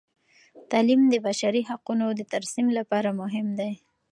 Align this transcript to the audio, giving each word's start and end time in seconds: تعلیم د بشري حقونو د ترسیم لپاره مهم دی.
تعلیم 0.69 1.01
د 1.09 1.15
بشري 1.25 1.61
حقونو 1.69 2.05
د 2.13 2.21
ترسیم 2.33 2.67
لپاره 2.77 3.09
مهم 3.21 3.47
دی. 3.59 3.71